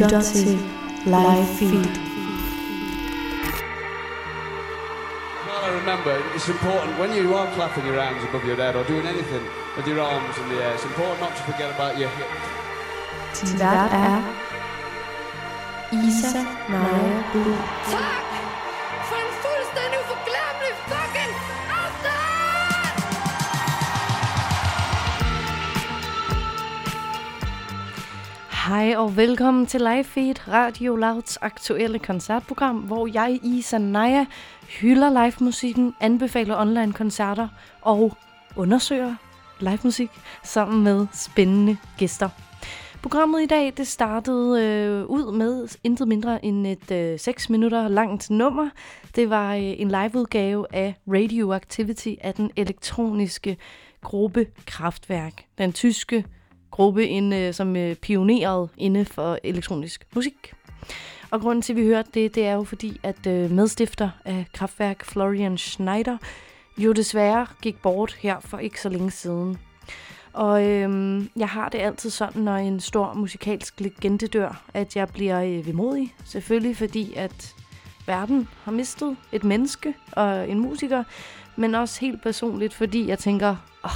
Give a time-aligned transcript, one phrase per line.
[0.00, 0.58] lytter til
[1.04, 1.94] Live Feed.
[5.46, 9.06] Well, remember, it's important when you are clapping your hands above your head or doing
[9.14, 9.44] anything
[9.76, 12.44] with your arms in the air, it's important not to forget about your hips.
[13.40, 14.22] Din vært er
[15.92, 18.25] Isa Naja Blue.
[28.66, 34.26] Hej og velkommen til Live Feed, Radio Louds aktuelle koncertprogram, hvor jeg, Isa Naja,
[34.80, 37.48] hylder live-musikken, anbefaler online-koncerter
[37.82, 38.16] og
[38.56, 39.14] undersøger
[39.60, 40.10] live-musik
[40.44, 42.28] sammen med spændende gæster.
[43.02, 47.88] Programmet i dag det startede øh, ud med intet mindre end et øh, 6 minutter
[47.88, 48.68] langt nummer.
[49.16, 53.56] Det var øh, en liveudgave af Radioactivity af den elektroniske
[54.02, 55.44] gruppe Kraftværk.
[55.58, 56.24] Den tyske
[56.76, 60.52] gruppe, inde, øh, som øh, pionerede inde for elektronisk musik.
[61.30, 64.44] Og grunden til, at vi hørte det, det er jo fordi, at øh, medstifter af
[64.52, 66.16] Kraftværk, Florian Schneider,
[66.78, 69.58] jo desværre gik bort her for ikke så længe siden.
[70.32, 75.08] Og øhm, jeg har det altid sådan, når en stor musikalsk legende dør, at jeg
[75.08, 76.14] bliver øh, vemodig.
[76.24, 77.54] Selvfølgelig fordi, at
[78.06, 81.04] verden har mistet et menneske og en musiker,
[81.56, 83.90] men også helt personligt, fordi jeg tænker, åh,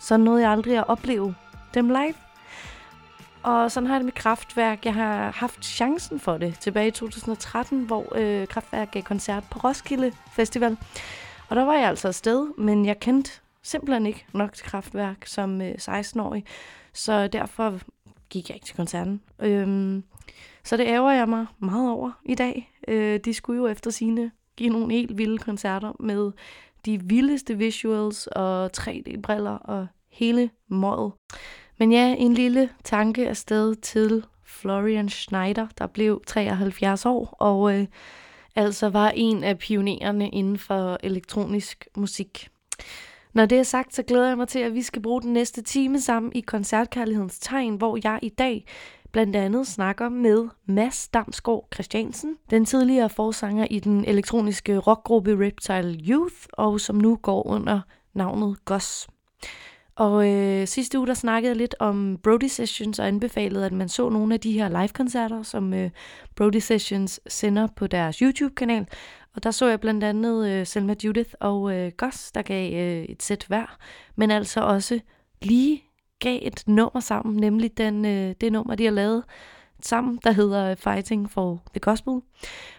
[0.00, 1.34] sådan noget jeg aldrig at opleve
[1.74, 2.14] dem live.
[3.42, 4.84] Og sådan har jeg det med Kraftværk.
[4.84, 9.58] Jeg har haft chancen for det tilbage i 2013, hvor øh, Kraftværk gav koncert på
[9.58, 10.76] Roskilde Festival.
[11.48, 13.30] Og der var jeg altså afsted, men jeg kendte
[13.62, 16.44] simpelthen ikke nok til Kraftværk som øh, 16-årig.
[16.92, 17.78] Så derfor
[18.30, 19.22] gik jeg ikke til koncerten.
[19.40, 20.04] Øhm,
[20.64, 22.72] så det ærger jeg mig meget over i dag.
[22.88, 26.32] Øh, de skulle jo efter sine give nogle helt vilde koncerter med
[26.86, 31.12] de vildeste visuals og 3D-briller og hele målet.
[31.78, 37.86] Men ja, en lille tanke afsted til Florian Schneider, der blev 73 år og øh,
[38.56, 42.48] altså var en af pionererne inden for elektronisk musik.
[43.32, 45.62] Når det er sagt, så glæder jeg mig til, at vi skal bruge den næste
[45.62, 48.64] time sammen i Koncertkærlighedens Tegn, hvor jeg i dag
[49.12, 56.00] blandt andet snakker med Mads Damsgaard Christiansen, den tidligere forsanger i den elektroniske rockgruppe Reptile
[56.08, 57.80] Youth, og som nu går under
[58.14, 59.08] navnet Goss.
[59.96, 63.88] Og øh, sidste uge der snakkede jeg lidt om Brody Sessions og anbefalede, at man
[63.88, 65.90] så nogle af de her live-koncerter, som øh,
[66.36, 68.86] Brody Sessions sender på deres YouTube-kanal.
[69.34, 73.04] Og der så jeg blandt andet øh, Selma Judith og øh, Goss, der gav øh,
[73.04, 73.76] et sæt hver,
[74.16, 75.00] men altså også
[75.42, 75.82] lige
[76.18, 79.24] gav et nummer sammen, nemlig den, øh, det nummer, de har lavet
[79.82, 82.20] sammen, der hedder Fighting for the Gospel.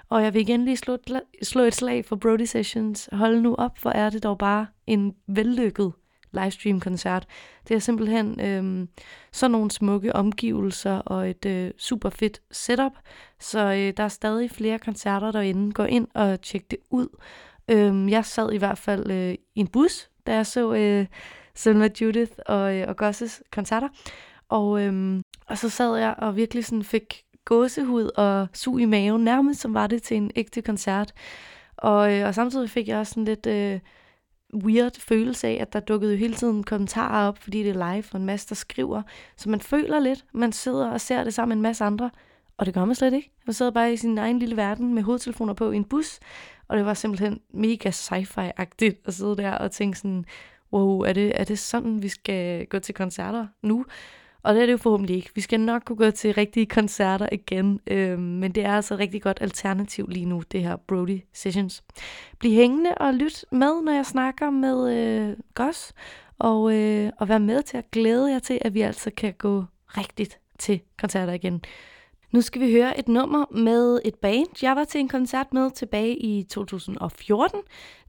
[0.10, 3.10] Og jeg vil igen lige slå et, slå et slag for Brody Sessions.
[3.12, 5.92] Hold nu op, hvor er det dog bare en vellykket
[6.34, 7.26] livestream-koncert.
[7.68, 8.88] Det er simpelthen øh,
[9.32, 12.92] sådan nogle smukke omgivelser og et øh, super fedt setup.
[13.40, 15.72] Så øh, der er stadig flere koncerter derinde.
[15.72, 17.08] Gå ind og tjek det ud.
[17.72, 21.06] Øh, jeg sad i hvert fald øh, i en bus, da jeg så øh,
[21.56, 23.88] Selma Judith og, øh, og Gosses koncerter.
[24.50, 29.24] Og, øh, og så sad jeg og virkelig sådan fik gåsehud og sug i maven,
[29.24, 31.14] nærmest som var det til en ægte koncert.
[31.78, 33.46] Og, øh, og samtidig fik jeg også sådan lidt...
[33.46, 33.80] Øh,
[34.54, 38.04] weird følelse af, at der dukkede jo hele tiden kommentarer op, fordi det er live,
[38.12, 39.02] og en masse, der skriver.
[39.38, 42.10] Så man føler lidt, man sidder og ser det sammen med en masse andre,
[42.58, 43.32] og det gør man slet ikke.
[43.46, 46.20] Man sidder bare i sin egen lille verden med hovedtelefoner på i en bus,
[46.68, 50.26] og det var simpelthen mega sci-fi-agtigt at sidde der og tænke sådan,
[50.74, 53.86] wow, er det, er det sådan, vi skal gå til koncerter nu?
[54.44, 55.30] Og det er det jo forhåbentlig ikke.
[55.36, 59.00] Vi skal nok kunne gå til rigtige koncerter igen, øh, men det er altså et
[59.00, 61.84] rigtig godt alternativ lige nu, det her Brody Sessions.
[62.40, 65.94] Bliv hængende og lyt med, når jeg snakker med øh, Goss,
[66.40, 69.64] og, øh, og vær med til at glæde jer til, at vi altså kan gå
[69.88, 71.62] rigtigt til koncerter igen.
[72.34, 75.72] Nu skal vi høre et nummer med et band, jeg var til en koncert med
[75.72, 77.60] tilbage i 2014.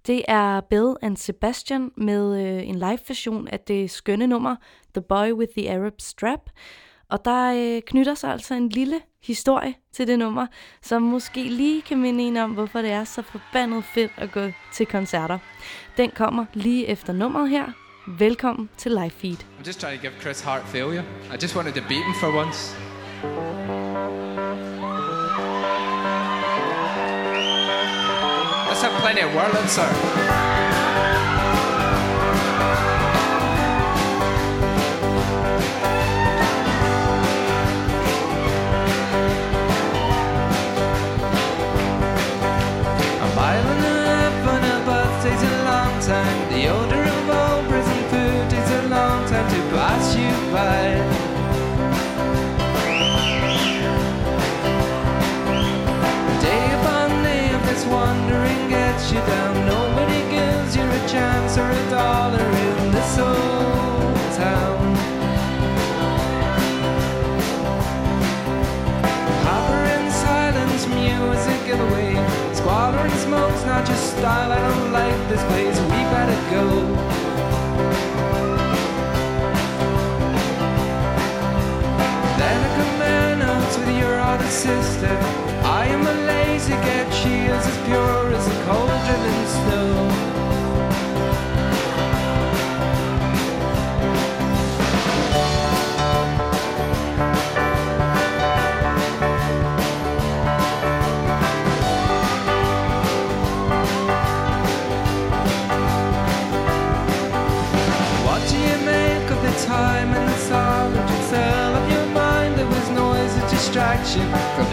[0.07, 4.57] Det er Bill and Sebastian med øh, en live-version af det skønne nummer
[4.95, 6.41] The Boy with the Arab Strap.
[7.11, 10.47] Og der øh, knytter sig altså en lille historie til det nummer,
[10.83, 14.41] som måske lige kan minde en om, hvorfor det er så forbandet fedt at gå
[14.73, 15.39] til koncerter.
[15.97, 17.67] Den kommer lige efter nummeret her.
[18.19, 19.37] Velkommen til Live Feed.
[19.37, 21.05] I'm just trying to give Chris heart failure.
[21.35, 22.75] I just wanted to beat him for once.
[29.15, 30.24] Pioneer World Surf.
[59.35, 59.67] Gets down.
[59.67, 64.95] Nobody gives you a chance or a dollar in this old town.
[69.47, 72.15] Hopper in silence, music give away.
[72.55, 74.53] Squalor and smoke's not just style.
[74.53, 75.79] I don't like this place.
[75.81, 76.67] We gotta go.
[82.39, 83.43] Then a command
[83.79, 85.54] with your other sister.
[85.67, 87.11] I am a lazy cat.
[87.15, 90.35] She is as pure as the cold driven snow.
[108.27, 111.25] What do you make of the time and the solitude
[111.91, 112.57] your mind?
[112.57, 114.67] There was noise, a distraction from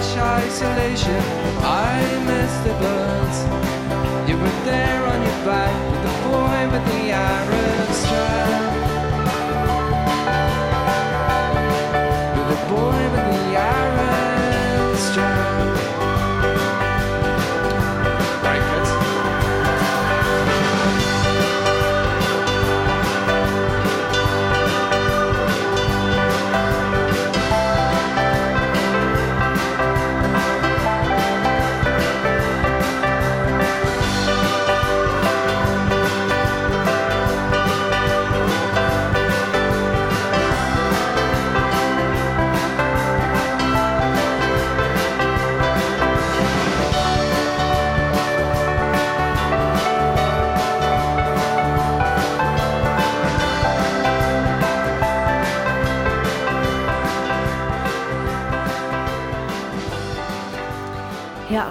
[0.00, 1.22] than posh isolation.
[1.62, 4.28] I miss the birds.
[4.28, 5.89] You were there on your back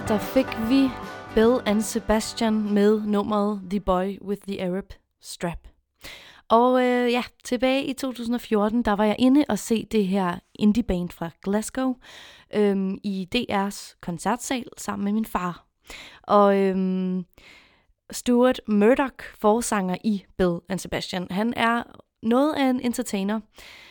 [0.10, 0.90] der fik vi
[1.36, 5.68] Bill and Sebastian med nummeret The Boy with the Arab Strap.
[6.48, 10.84] Og øh, ja, tilbage i 2014, der var jeg inde og se det her indie
[10.84, 11.96] band fra Glasgow
[12.56, 15.66] øhm, i DR's koncertsal sammen med min far.
[16.24, 17.26] Og øhm,
[18.12, 21.84] Stuart Murdoch, forsanger i Bill and Sebastian, han er
[22.24, 23.40] noget af en entertainer.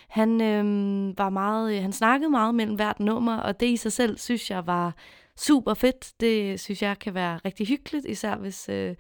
[0.09, 3.93] Han øhm, var meget, øh, han snakkede meget mellem hvert nummer, og det i sig
[3.93, 4.95] selv synes jeg var
[5.38, 6.12] super fedt.
[6.21, 8.95] Det synes jeg kan være rigtig hyggeligt, især hvis, øh,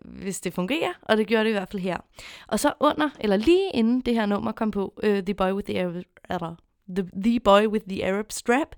[0.00, 1.96] hvis det fungerer, og det gjorde det i hvert fald her.
[2.48, 5.66] Og så under, eller lige inden det her nummer kom på, øh, The Boy with
[5.66, 6.56] the Arab, eller,
[6.96, 8.74] the, the Boy with the Arab Strap,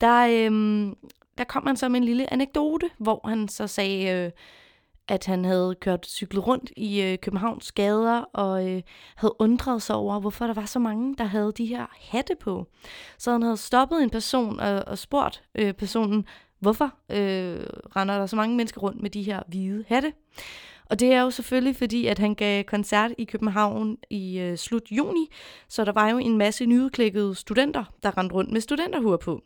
[0.00, 0.92] der, øh,
[1.38, 4.30] der kom han så med en lille anekdote, hvor han så sagde, øh,
[5.08, 8.82] at han havde kørt cyklet rundt i øh, Københavns gader og øh,
[9.16, 12.66] havde undret sig over, hvorfor der var så mange, der havde de her hatte på.
[13.18, 16.26] Så han havde stoppet en person og, og spurgt øh, personen,
[16.58, 17.66] hvorfor øh,
[17.96, 20.12] render der så mange mennesker rundt med de her hvide hatte?
[20.90, 24.90] Og det er jo selvfølgelig fordi, at han gav koncert i København i øh, slut
[24.90, 25.28] juni,
[25.68, 29.42] så der var jo en masse nyudklækkede studenter, der rendte rundt med studenterhuer på.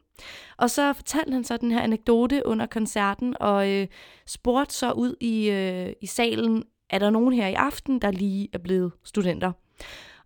[0.56, 3.86] Og så fortalte han så den her anekdote under koncerten, og øh,
[4.26, 8.48] spurgte så ud i, øh, i salen, er der nogen her i aften, der lige
[8.52, 9.52] er blevet studenter?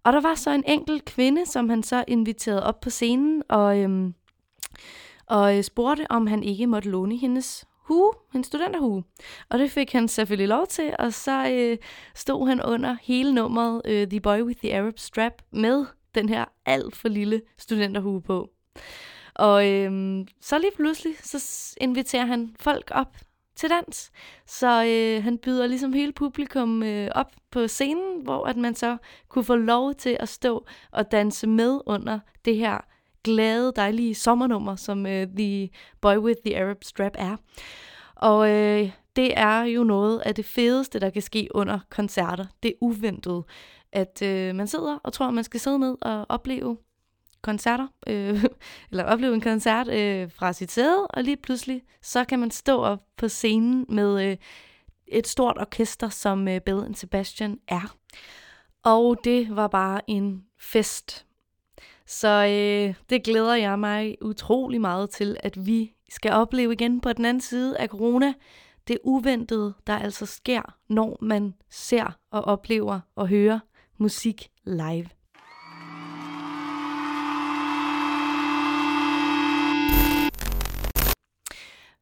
[0.04, 3.78] Og der var så en enkelt kvinde, som han så inviterede op på scenen, og,
[3.78, 4.14] øhm,
[5.26, 9.04] og øh, spurgte, om han ikke måtte låne hendes hue, en studenterhue.
[9.48, 11.78] Og det fik han selvfølgelig lov til, og så øh,
[12.14, 16.44] stod han under hele nummeret øh, The Boy with the Arab Strap med den her
[16.66, 18.50] alt for lille studenterhue på.
[19.34, 23.16] Og øh, så lige pludselig, så inviterer han folk op
[23.56, 24.10] til dans.
[24.46, 28.96] Så øh, han byder ligesom hele publikum øh, op på scenen, hvor at man så
[29.28, 32.78] kunne få lov til at stå og danse med under det her
[33.24, 35.68] glade, dejlige sommernummer, som øh, The
[36.00, 37.36] Boy with the Arab Strap er.
[38.14, 42.44] Og øh, det er jo noget af det fedeste, der kan ske under koncerter.
[42.62, 43.44] Det er uventet,
[43.92, 46.76] at øh, man sidder og tror, at man skal sidde ned og opleve
[47.42, 48.44] koncerter, øh,
[48.90, 52.82] eller opleve en koncert øh, fra sit sæde, og lige pludselig, så kan man stå
[52.82, 54.36] op på scenen med øh,
[55.06, 57.96] et stort orkester, som øh, Bill and Sebastian er.
[58.82, 61.26] Og det var bare en fest.
[62.10, 67.12] Så øh, det glæder jeg mig utrolig meget til, at vi skal opleve igen på
[67.12, 68.34] den anden side af corona.
[68.88, 73.58] Det uventede, der altså sker, når man ser og oplever og hører
[73.98, 75.06] musik live.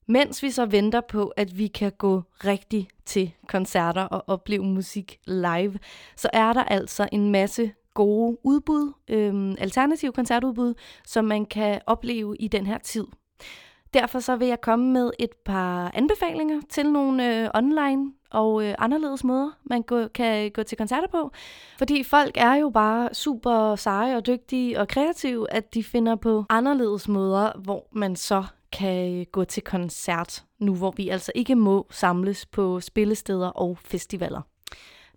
[0.06, 5.18] Mens vi så venter på, at vi kan gå rigtig til koncerter og opleve musik
[5.26, 5.78] live,
[6.16, 10.74] så er der altså en masse gode udbud, øhm, alternative koncertudbud,
[11.06, 13.04] som man kan opleve i den her tid.
[13.94, 18.74] Derfor så vil jeg komme med et par anbefalinger til nogle øh, online og øh,
[18.78, 21.30] anderledes måder, man gå, kan gå til koncerter på.
[21.78, 26.44] Fordi folk er jo bare super seje og dygtige og kreative, at de finder på
[26.48, 31.54] anderledes måder, hvor man så kan øh, gå til koncert, nu hvor vi altså ikke
[31.54, 34.42] må samles på spillesteder og festivaler.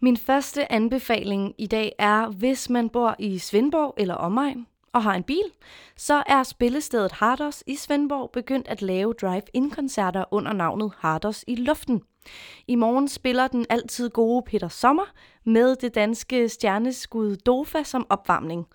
[0.03, 5.13] Min første anbefaling i dag er, hvis man bor i Svendborg eller omegn og har
[5.13, 5.43] en bil,
[5.95, 12.01] så er spillestedet Hardos i Svendborg begyndt at lave drive-in-koncerter under navnet Hardos i luften.
[12.67, 18.67] I morgen spiller den altid gode Peter Sommer med det danske stjerneskud Dofa som opvarmning.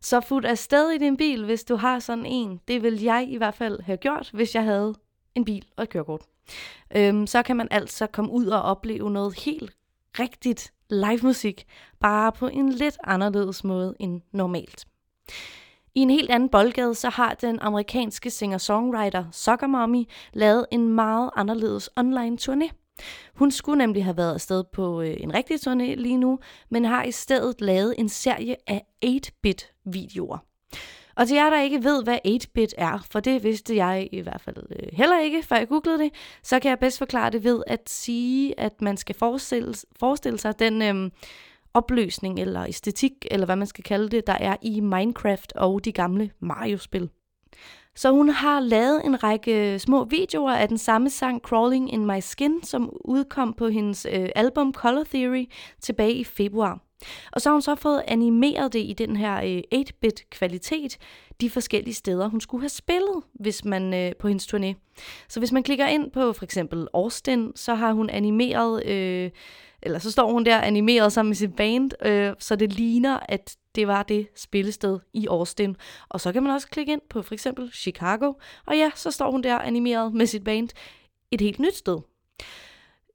[0.00, 2.60] Så fut afsted i din bil, hvis du har sådan en.
[2.68, 4.94] Det vil jeg i hvert fald have gjort, hvis jeg havde
[5.34, 6.22] en bil og et kørekort.
[6.96, 9.72] Øhm, så kan man altså komme ud og opleve noget helt
[10.18, 11.66] rigtigt live musik,
[12.00, 14.84] bare på en lidt anderledes måde end normalt.
[15.94, 21.30] I en helt anden boldgade, så har den amerikanske singer-songwriter Soccer Mommy lavet en meget
[21.36, 22.70] anderledes online turné.
[23.34, 26.38] Hun skulle nemlig have været afsted på øh, en rigtig turné lige nu,
[26.70, 30.38] men har i stedet lavet en serie af 8-bit videoer.
[31.16, 34.40] Og til jer, der ikke ved, hvad 8-bit er, for det vidste jeg i hvert
[34.40, 37.62] fald øh, heller ikke, før jeg googlede det, så kan jeg bedst forklare det ved
[37.66, 41.12] at sige, at man skal forestille, forestille sig den øhm,
[41.74, 45.92] opløsning eller æstetik, eller hvad man skal kalde det, der er i Minecraft og de
[45.92, 47.10] gamle Mario-spil.
[47.94, 52.06] Så hun har lavet en række øh, små videoer af den samme sang Crawling in
[52.06, 55.44] My Skin, som udkom på hendes øh, album Color Theory
[55.80, 56.80] tilbage i februar.
[57.32, 60.98] Og så har hun så fået animeret det i den her øh, 8-bit kvalitet
[61.40, 64.74] de forskellige steder, hun skulle have spillet, hvis man øh, på hendes turné.
[65.28, 69.30] Så hvis man klikker ind på for eksempel Austin, så har hun animeret, øh,
[69.82, 73.56] eller så står hun der animeret sammen med sit band, øh, så det ligner, at
[73.74, 75.76] det var det spillested i Austin.
[76.08, 78.32] Og så kan man også klikke ind på for eksempel Chicago,
[78.66, 80.68] og ja, så står hun der animeret med sit band
[81.30, 81.98] et helt nyt sted.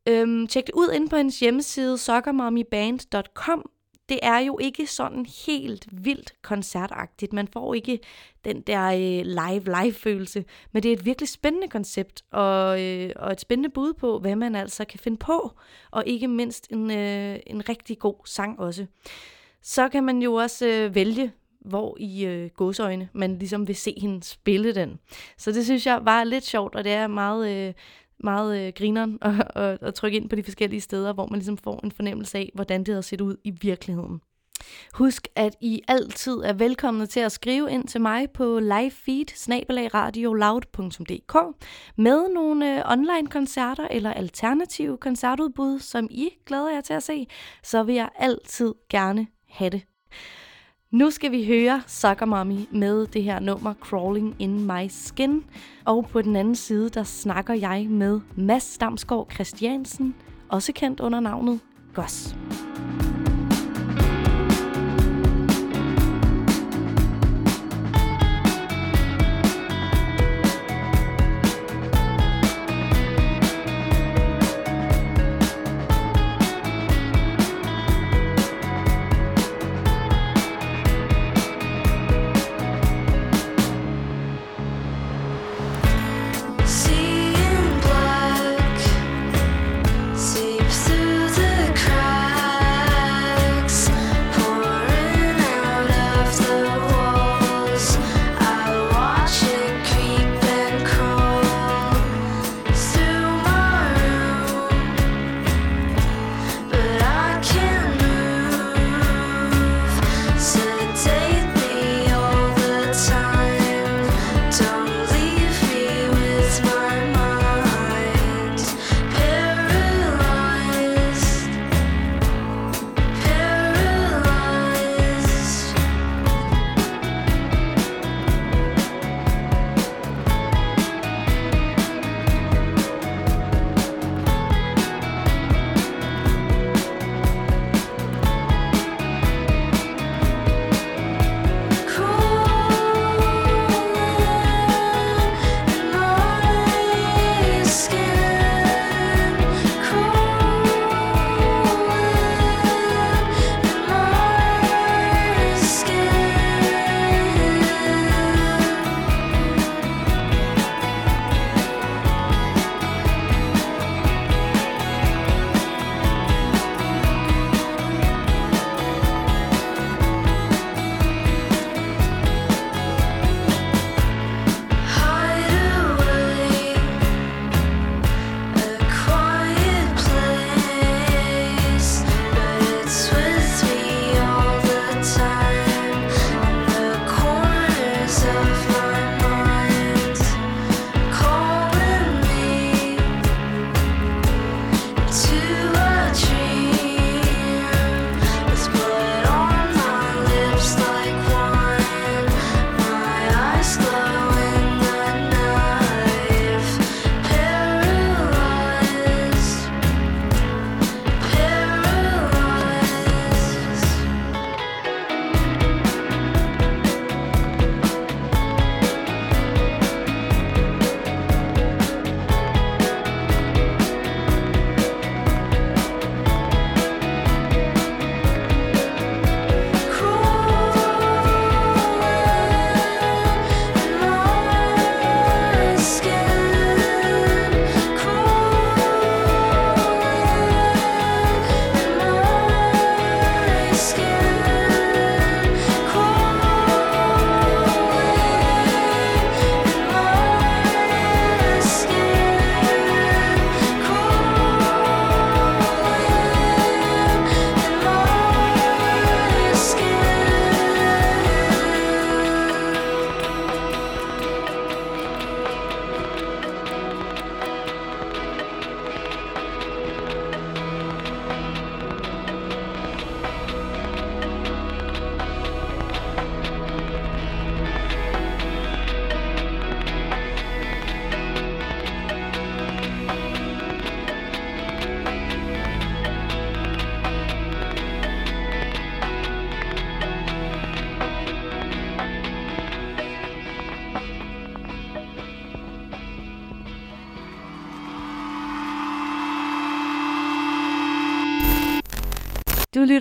[0.10, 3.69] Øhm, tjek det ud inde på hendes hjemmeside soccermommyband.com.
[4.10, 7.34] Det er jo ikke sådan helt vildt koncertagtigt.
[7.34, 8.00] Man får ikke
[8.46, 13.41] den der øh, live-live-følelse, men det er et virkelig spændende koncept og, øh, og et
[13.41, 15.52] spændende bud på, hvad man altså kan finde på,
[15.91, 18.86] og ikke mindst en, øh, en rigtig god sang også.
[19.62, 23.93] Så kan man jo også øh, vælge, hvor i øh, godsøjne man ligesom vil se
[24.02, 25.00] hende spille den.
[25.38, 27.74] Så det synes jeg var lidt sjovt, og det er meget, øh,
[28.20, 31.58] meget øh, grineren og, og, og trykke ind på de forskellige steder, hvor man ligesom
[31.58, 34.22] får en fornemmelse af, hvordan det har set ud i virkeligheden.
[34.94, 39.48] Husk, at I altid er velkomne til at skrive ind til mig på livefeed
[41.96, 47.28] med nogle øh, online-koncerter eller alternative koncertudbud, som I glæder jer til at se,
[47.64, 49.82] så vil jeg altid gerne have det.
[50.91, 55.43] Nu skal vi høre Sucker Mommy med det her nummer Crawling in My Skin.
[55.86, 60.15] Og på den anden side, der snakker jeg med Mads Damsgaard Christiansen,
[60.50, 61.60] også kendt under navnet
[61.93, 62.36] Goss.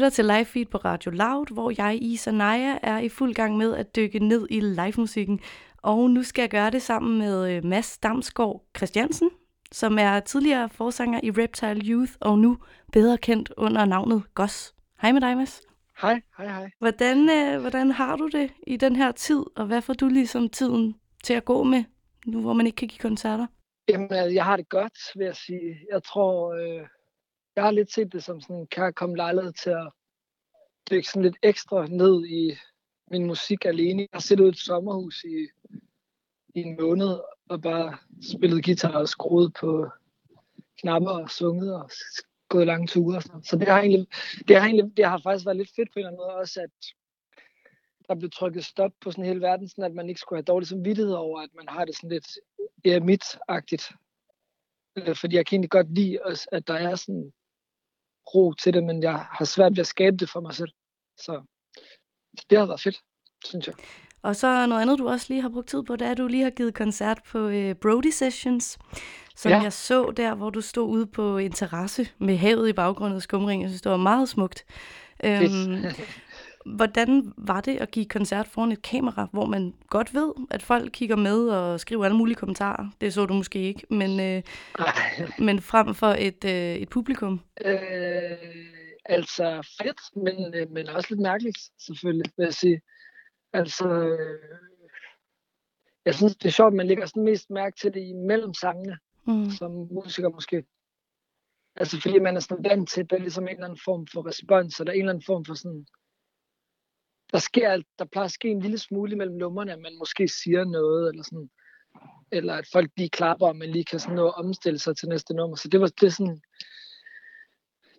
[0.06, 3.56] Lytter til live feed på Radio Loud, hvor jeg, Isa Naja, er i fuld gang
[3.56, 5.40] med at dykke ned i livemusikken.
[5.82, 9.30] Og nu skal jeg gøre det sammen med øh, Mads Damsgaard Christiansen,
[9.72, 12.58] som er tidligere forsanger i Reptile Youth, og nu
[12.92, 14.74] bedre kendt under navnet Goss.
[15.02, 15.62] Hej med dig, Mads.
[16.00, 16.70] Hej, hej, hej.
[16.78, 20.48] Hvordan, øh, hvordan har du det i den her tid, og hvad får du ligesom
[20.48, 21.84] tiden til at gå med,
[22.26, 23.46] nu hvor man ikke kan give koncerter?
[23.88, 25.76] Jamen, altså, jeg har det godt, vil jeg sige.
[25.92, 26.86] Jeg tror, øh,
[27.56, 29.92] jeg har lidt set det som sådan kan jeg komme lejlighed til at
[30.90, 32.56] dykke sådan lidt ekstra ned i
[33.10, 34.02] min musik alene.
[34.02, 35.48] Jeg har siddet ude i et sommerhus i,
[36.54, 37.98] i en måned og bare
[38.36, 39.90] spillet guitar og skruet på
[40.80, 41.90] knapper og sunget og
[42.48, 43.16] gået lange ture.
[43.16, 43.32] Og sådan.
[43.32, 43.46] noget.
[43.46, 44.06] Så det har, egentlig,
[44.48, 46.60] det, har egentlig, det har faktisk været lidt fedt på en eller anden måde også,
[46.60, 46.70] at
[48.08, 50.68] der blev trykket stop på sådan hele verden, sådan at man ikke skulle have dårlig
[50.68, 52.28] samvittighed over, at man har det sådan lidt
[52.84, 53.92] eremit-agtigt.
[54.96, 57.32] Øh, fordi jeg kan egentlig godt lide, også, at der er sådan
[58.34, 60.70] ro til det, men jeg har svært ved at skabe det for mig selv.
[61.18, 61.42] Så
[62.50, 62.96] det har været fedt,
[63.44, 63.74] synes jeg.
[64.22, 66.26] Og så noget andet, du også lige har brugt tid på, det er, at du
[66.26, 68.78] lige har givet koncert på øh, Brody Sessions,
[69.36, 69.62] som ja.
[69.62, 73.22] Jeg så der, hvor du stod ude på en terrasse med havet i baggrunden og
[73.22, 73.62] skumring.
[73.62, 74.64] Jeg synes, det var meget smukt.
[75.24, 75.84] Øhm,
[76.66, 80.90] hvordan var det at give koncert foran et kamera, hvor man godt ved, at folk
[80.92, 82.90] kigger med og skriver alle mulige kommentarer?
[83.00, 84.42] Det så du måske ikke, men, øh,
[85.38, 87.40] men frem for et, øh, et publikum.
[87.64, 87.76] øh,
[89.04, 92.80] altså fedt, men, øh, men også lidt mærkeligt, selvfølgelig, vil jeg sige.
[93.52, 94.58] Altså, øh,
[96.04, 98.98] jeg synes, det er sjovt, at man lægger sådan mest mærke til det imellem sangene,
[99.28, 99.50] Mm.
[99.50, 100.64] som musiker måske.
[101.76, 104.06] Altså fordi man er sådan vant til, at der er ligesom en eller anden form
[104.12, 105.86] for respons, og der er en eller anden form for sådan...
[107.32, 110.64] Der sker, der plejer at ske en lille smule mellem numrene, at man måske siger
[110.64, 111.50] noget, eller sådan,
[112.32, 115.08] eller at folk lige klapper, og man lige kan sådan nå at omstille sig til
[115.08, 115.56] næste nummer.
[115.56, 116.40] Så det var det sådan,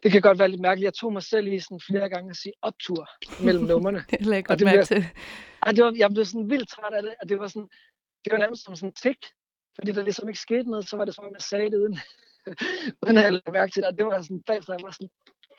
[0.03, 0.85] det kan godt være lidt mærkeligt.
[0.85, 3.09] Jeg tog mig selv i sådan flere gange at sige optur
[3.43, 4.05] mellem numrene.
[4.09, 5.05] Det lagde godt det mærke til.
[5.63, 7.69] Ej, det var, jeg blev sådan vildt træt af det, og det var sådan,
[8.25, 9.17] det var nærmest som sådan en tik,
[9.75, 11.99] fordi der ligesom ikke skete noget, så var det som om, jeg sagde det uden,
[13.03, 15.09] uden at jeg mærke til det, og det var sådan bagefter, jeg var sådan,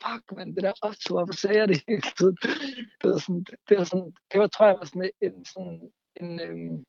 [0.03, 2.37] fuck man, det der optur, hvorfor sagde jeg det hele tiden?
[3.01, 6.39] Det var sådan, det var sådan, det var, tror jeg, var sådan en, sådan en,
[6.39, 6.85] øhm,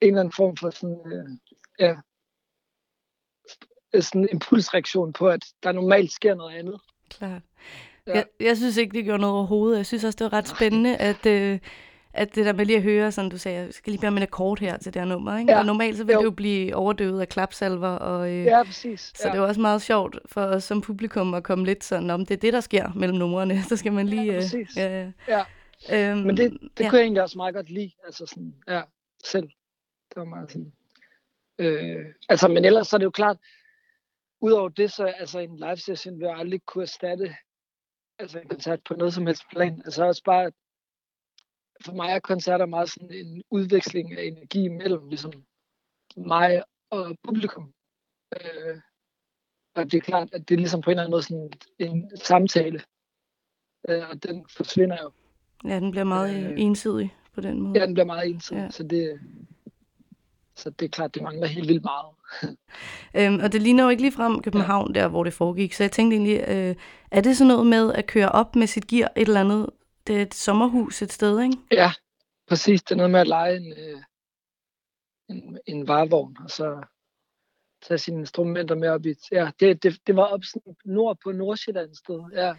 [0.00, 1.28] en eller anden form for sådan, øh,
[1.78, 1.94] ja,
[4.00, 6.80] sådan en impulsreaktion på, at der normalt sker noget andet.
[7.10, 7.42] Klart.
[8.06, 8.12] Ja.
[8.14, 9.76] Jeg, jeg synes ikke, det gjorde noget overhovedet.
[9.76, 11.60] Jeg synes også, det var ret spændende, at, øh,
[12.16, 14.16] at det der med lige at høre, sådan du sagde, jeg skal lige bede om
[14.16, 15.38] en akkord her til det her nummer.
[15.38, 15.52] Ikke?
[15.52, 15.58] Ja.
[15.58, 16.18] Og normalt så vil Jo.
[16.18, 19.00] det jo blive overdøvet af klapsalver, og, øh, Ja, præcis.
[19.00, 19.32] så ja.
[19.32, 22.34] det var også meget sjovt for os som publikum at komme lidt sådan om, det
[22.34, 23.62] er det, der sker mellem numrene.
[23.68, 24.24] Så skal man lige...
[24.24, 24.76] Ja, øh, præcis.
[24.76, 25.44] ja, Ja.
[25.92, 26.84] Øhm, Men det, det ja.
[26.84, 26.90] ja.
[26.90, 28.82] kunne jeg egentlig også meget godt lide, altså sådan, ja,
[29.24, 29.48] selv.
[30.08, 30.72] Det var meget sådan,
[31.58, 33.36] øh, altså, men ellers så er det jo klart,
[34.40, 37.34] udover det, så altså en live session vil jeg aldrig kunne erstatte
[38.18, 39.82] altså en koncert på noget som helst plan.
[39.84, 40.50] Altså også bare,
[41.84, 45.32] for mig er koncerter meget sådan en udveksling af energi mellem ligesom
[46.16, 47.72] mig og publikum.
[48.36, 48.76] Øh,
[49.74, 52.10] og det er klart, at det er ligesom på en eller anden måde sådan en
[52.16, 52.80] samtale.
[53.88, 55.10] Øh, og den forsvinder jo.
[55.70, 57.80] ja, den bliver meget øh, ensidig på den måde.
[57.80, 58.64] Ja, den bliver meget ensidig, Ja.
[58.64, 58.70] ja.
[58.70, 59.20] så det
[60.54, 62.06] så det er klart, det mangler helt vildt meget.
[63.14, 65.72] Øhm, og det ligner jo ikke lige frem København, der hvor det foregik.
[65.72, 66.74] Så jeg tænkte egentlig, øh,
[67.10, 69.66] er det sådan noget med at køre op med sit gear et eller andet?
[70.06, 71.56] Det er et sommerhus et sted, ikke?
[71.70, 71.90] Ja,
[72.48, 72.82] præcis.
[72.82, 74.02] Det er noget med at lege en, øh,
[75.28, 76.84] en, en varevogn, og så
[77.82, 79.14] tage sine instrumenter med op i...
[79.32, 82.20] Ja, det, det, det var op sådan nord på Nordsjælland et sted.
[82.32, 82.54] Ja,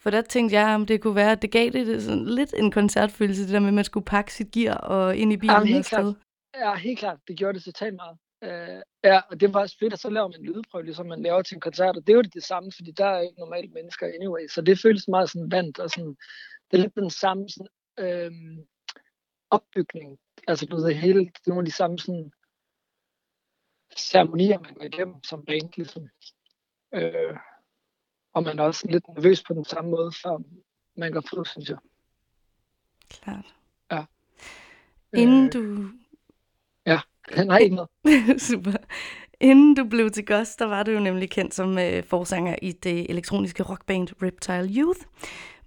[0.00, 2.70] For der tænkte jeg, om det kunne være, at det gav det sådan lidt en
[2.70, 5.68] koncertfølelse, det der med, at man skulle pakke sit gear og ind i bilen Jamen,
[5.68, 6.14] helt og afsted.
[6.54, 7.18] ja helt klart.
[7.28, 8.18] Det gjorde det totalt meget.
[8.44, 11.22] Uh, ja, og det var også fedt, at så laver man en lydprøve, ligesom man
[11.22, 13.72] laver til en koncert, og det er jo det samme, fordi der er ikke normalt
[13.74, 16.16] mennesker anyway, så det føles meget sådan vant, og sådan,
[16.70, 18.66] det er lidt den samme sådan, øhm,
[19.50, 22.32] opbygning, altså du ved, hele, det er nogle af de samme sådan,
[23.96, 26.08] ceremonier, man går igennem som band, ligesom.
[26.94, 27.36] Øh,
[28.32, 30.42] og man er også lidt nervøs på den samme måde, før
[30.96, 31.78] man går på, synes jeg.
[33.08, 33.54] Klart.
[33.90, 34.04] Ja.
[35.12, 35.52] Inden Øh.
[35.52, 35.90] du...
[37.46, 37.90] Nej, ikke noget.
[38.48, 38.72] Super.
[39.40, 42.72] Inden du blev til Ghost, der var du jo nemlig kendt som øh, forsanger i
[42.72, 45.00] det elektroniske rockband Reptile Youth,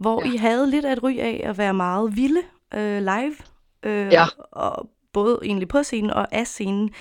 [0.03, 0.33] hvor Ja.
[0.33, 2.41] I havde lidt af et ry af at være meget vilde
[2.73, 3.35] øh, live,
[3.83, 4.25] øh, Ja.
[4.51, 6.93] og både egentlig på scenen og af scenen.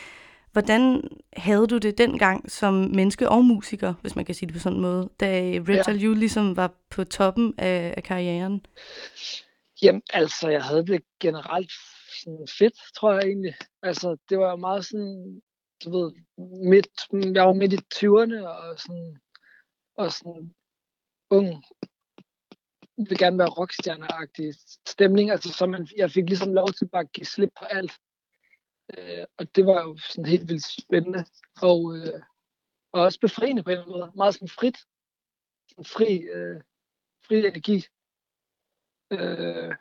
[0.53, 1.03] Hvordan
[1.37, 4.77] havde du det dengang som menneske og musiker, hvis man kan sige det på sådan
[4.77, 5.27] en måde, da
[5.69, 8.67] Reptile Youth ligesom var på toppen af, af karrieren?
[9.83, 11.73] Jamen, altså, jeg havde det generelt
[12.25, 13.55] sådan fedt, tror jeg egentlig.
[13.83, 15.41] Altså, det var meget sådan,
[15.85, 16.13] du ved,
[16.71, 16.89] midt,
[17.37, 19.17] jeg var midt i 20'erne, og sådan,
[19.97, 20.55] og sådan
[21.31, 21.65] ung,
[22.97, 24.55] vil gerne være rockstjerneagtig
[24.89, 25.31] stemning.
[25.31, 27.93] Altså, så man, jeg fik ligesom lov til bare at give slip på alt.
[28.99, 31.25] Øh, og det var jo sådan helt vildt spændende.
[31.63, 32.23] Og, øh,
[32.93, 34.13] og også befriende på en eller anden måde.
[34.15, 34.79] Meget sådan frit.
[35.69, 36.61] Sådan fri, øh,
[37.27, 37.87] fri energi.
[39.11, 39.75] Øh,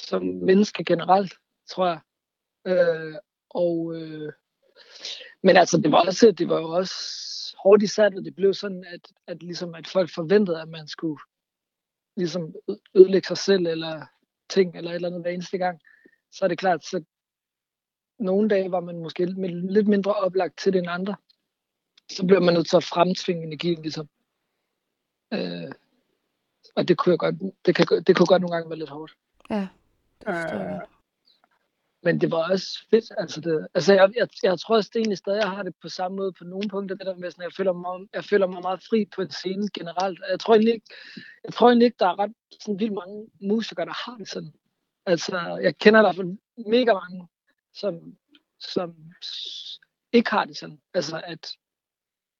[0.00, 1.34] som menneske generelt,
[1.68, 2.00] tror jeg.
[2.66, 3.14] Øh,
[3.50, 4.32] og, øh,
[5.42, 6.94] men altså, det var, også, det var jo også
[7.62, 11.18] hårdt især, at det blev sådan, at, at, ligesom, at folk forventede, at man skulle
[12.16, 12.54] ligesom
[12.94, 14.06] ødelægge sig selv, eller
[14.48, 15.80] ting, eller et eller andet hver eneste gang.
[16.32, 17.04] Så er det klart, så
[18.18, 19.26] nogle dage var man måske
[19.70, 21.16] lidt mindre oplagt til det end andre.
[22.10, 24.08] Så bliver man nødt til at fremtvinge energien, ligesom.
[25.32, 25.72] Øh,
[26.76, 27.34] og det kunne, jeg godt,
[27.66, 29.12] det, kan, det kunne godt nogle gange være lidt hårdt.
[29.50, 29.68] Ja,
[30.20, 30.80] det forstår jeg.
[30.82, 30.95] Øh,
[32.06, 33.04] men det var også fedt.
[33.18, 36.16] Altså, det, altså jeg, jeg, jeg tror også egentlig stadig, jeg har det på samme
[36.16, 36.96] måde på nogle punkter.
[36.96, 39.68] Det der med, sådan, jeg, føler mig, jeg føler mig meget fri på en scene
[39.74, 40.20] generelt.
[40.30, 40.86] Jeg tror egentlig ikke,
[41.44, 44.52] jeg tror egentlig ikke der er ret sådan vildt mange musikere, der har det sådan.
[45.06, 47.28] Altså, jeg kender i hvert fald mega mange,
[47.74, 48.16] som,
[48.60, 48.96] som
[50.12, 50.80] ikke har det sådan.
[50.94, 51.50] Altså, at,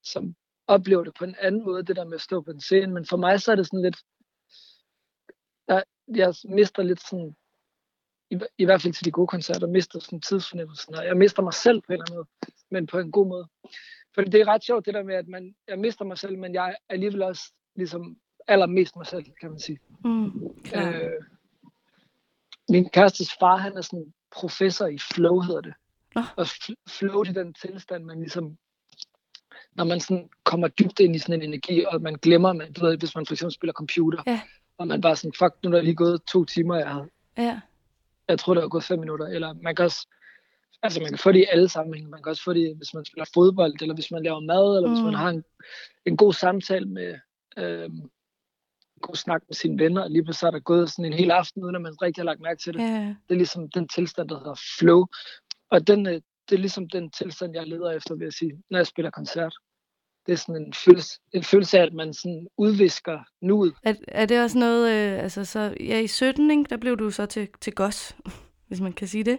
[0.03, 0.35] som
[0.67, 2.93] oplever det på en anden måde, det der med at stå på en scene.
[2.93, 3.99] Men for mig så er det sådan lidt,
[5.69, 7.37] jeg, jeg mister lidt sådan
[8.31, 11.55] i, i hvert fald til de gode koncerter, mister sådan tidsfornemmelsen, og jeg mister mig
[11.55, 12.27] selv på en eller anden måde,
[12.71, 13.49] men på en god måde.
[14.15, 16.55] For det er ret sjovt det der med, at man, jeg mister mig selv, men
[16.55, 18.17] jeg er alligevel også ligesom
[18.49, 19.79] allermest mig selv, kan man sige.
[20.05, 20.89] Mm, klar.
[20.89, 21.11] Øh,
[22.69, 25.75] min kærestes far, han er sådan professor i flow, hedder det.
[26.15, 26.23] Nå.
[26.37, 26.47] Og
[26.89, 28.59] flow det er den tilstand, man ligesom,
[29.75, 32.87] når man sådan kommer dybt ind i sådan en energi, og man glemmer, man, du
[32.87, 34.41] ved, hvis man for eksempel spiller computer, Ja.
[34.79, 37.07] og man bare sådan, fuck, nu er der lige gået to timer, jeg har
[37.39, 37.61] Ja,
[38.29, 39.27] jeg tror, der er gået fem minutter.
[39.27, 40.09] Eller man kan også,
[40.83, 42.11] altså man kan få det i alle sammenhænge.
[42.11, 44.89] Man kan også få det, hvis man spiller fodbold, eller hvis man laver mad, eller
[44.89, 44.95] mm.
[44.95, 45.19] hvis man Mm.
[45.19, 45.45] har en,
[46.07, 47.19] en god samtale med,
[47.59, 47.91] øh,
[49.01, 51.31] god snak med sine venner, og lige pludselig så er der gået sådan en hel
[51.31, 52.81] aften, uden at man rigtig har lagt mærke til det.
[52.81, 55.07] ja, Det er ligesom den tilstand, der hedder flow.
[55.71, 58.79] Og den, øh, det er ligesom den tilstand, jeg leder efter, vil jeg sige, når
[58.79, 59.55] jeg spiller koncert.
[60.27, 63.75] Det er sådan en følelse, en følelse af, at man sådan udvisker nuet.
[63.83, 67.11] Er, er det også noget, øh, altså så, ja, i 17, ikke, der blev du
[67.11, 68.17] så til, til gos,
[68.69, 69.39] hvis man kan sige det.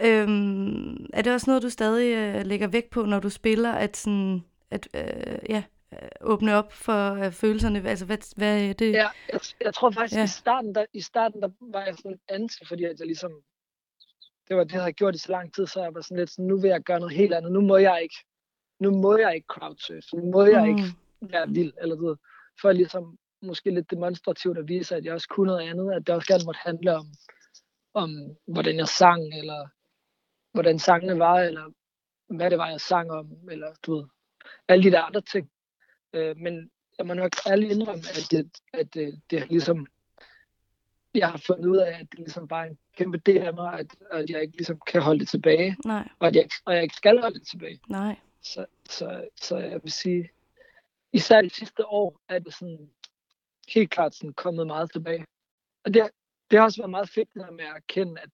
[0.00, 3.96] Øhm, er det også noget, du stadig øh, lægger vægt på, når du spiller, at
[3.96, 7.88] sådan, at, øh, ja, øh, åbne op for øh, følelserne?
[7.88, 8.92] Altså, hvad, hvad er det?
[8.92, 10.24] Ja, jeg, jeg tror faktisk, ja.
[10.24, 13.32] i, starten, der, i starten, der var jeg sådan anti, fordi at jeg ligesom,
[14.48, 16.30] det var det, jeg havde gjort i så lang tid, så jeg var sådan lidt
[16.30, 17.52] sådan, nu vil jeg gøre noget helt andet.
[17.52, 18.16] Nu må jeg ikke,
[18.82, 20.16] nu må jeg ikke crowdsurfe.
[20.16, 20.68] Nu må jeg Mm.
[20.70, 20.84] ikke
[21.20, 22.16] være vild, eller du ved,
[22.60, 26.14] for ligesom måske lidt demonstrativt at vise, at jeg også kunne noget andet, at det
[26.14, 27.06] også gerne måtte handle om,
[27.94, 28.10] om
[28.46, 29.68] hvordan jeg sang, eller
[30.52, 31.64] hvordan sangene var, eller
[32.34, 34.04] hvad det var, jeg sang om, eller du ved,
[34.68, 35.50] alle de der andre ting.
[36.12, 39.86] Øh, men jeg må nok ærligt indrømme, at det, at det, det er ligesom,
[41.14, 43.78] jeg har fundet ud af, at det ligesom bare er en kæmpe del af mig,
[43.80, 46.82] at, at jeg ikke ligesom kan holde det tilbage, Nej, og at jeg, og jeg
[46.82, 47.80] ikke skal holde det tilbage.
[47.88, 48.16] nej.
[48.42, 50.28] Så, så, så jeg vil sige,
[51.12, 52.90] især de sidste år, er det sådan
[53.68, 55.26] helt klart sådan kommet meget tilbage.
[55.84, 56.10] Og det,
[56.50, 58.30] det har også været meget fedt det med at erkende, at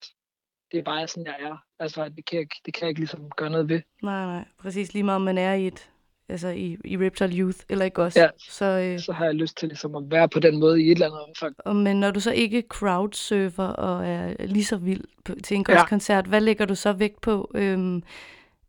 [0.72, 1.56] det er bare sådan, jeg er.
[1.78, 3.80] Altså, at det kan, jeg, det kan jeg ikke ligesom gøre noget ved.
[4.02, 4.44] Nej, nej.
[4.58, 5.90] Præcis lige meget, om man er i et,
[6.28, 8.20] altså i, i Reptile Youth, eller ikke også.
[8.20, 8.28] Ja.
[8.38, 10.90] Så, øh, Så har jeg lyst til ligesom at være på den måde i et
[10.90, 11.56] eller andet omfang.
[11.58, 15.64] og, men når du så ikke crowdsurfer og er lige så vild på, til en
[15.68, 15.86] Ja.
[15.86, 17.50] koncert, hvad lægger du så vægt på?
[17.54, 18.02] Øhm,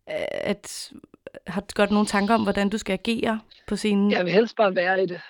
[0.08, 0.92] at,
[1.48, 4.12] har du godt nogle tanker om, hvordan du skal agere på scenen?
[4.12, 5.22] Jeg vil helst bare være i det,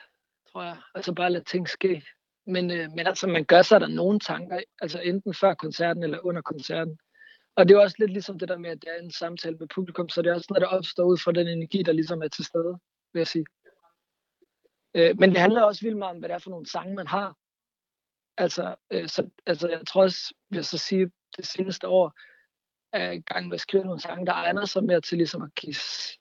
[0.52, 0.78] tror jeg.
[0.96, 2.04] Altså bare lade ting ske.
[2.48, 6.26] Men, øh, men altså, man gør sig der nogle tanker, altså enten før koncerten eller
[6.26, 7.00] under koncerten.
[7.56, 9.58] Og det er jo også lidt ligesom det der med, at det er en samtale
[9.58, 12.22] med publikum, så det er også noget, der opstår ud fra den energi, der ligesom
[12.22, 12.80] er til stede,
[13.14, 13.46] vil jeg sige.
[14.94, 17.08] Øh, men det handler også vildt meget om, hvad det er for nogle sange, man
[17.08, 17.36] har.
[18.38, 22.14] Altså, øh, så, altså jeg tror også, vil jeg så sige, det seneste år
[22.94, 25.56] er i gang med at skrive nogle sange, der egner sig mere til ligesom at
[25.56, 26.20] give s-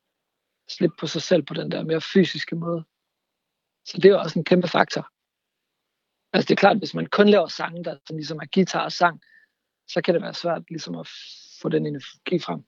[0.69, 2.85] slip på sig selv på den der mere fysiske måde.
[3.87, 5.09] Så det er jo også en kæmpe faktor.
[6.33, 8.93] Altså det er klart, hvis man kun laver sange, der sådan ligesom er guitar og
[8.93, 9.21] sang,
[9.89, 11.09] så kan det være svært ligesom at
[11.63, 12.61] få den energi frem.